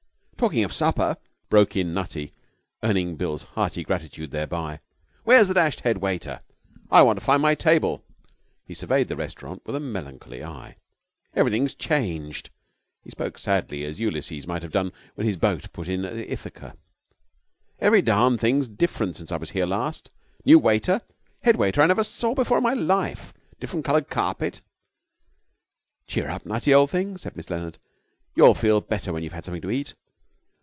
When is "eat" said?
29.69-29.93